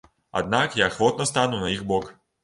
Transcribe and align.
Аднак 0.39 0.77
я 0.79 0.87
ахвотна 0.91 1.27
стану 1.31 1.59
на 1.65 1.69
іх 1.73 1.83
бок! 1.93 2.09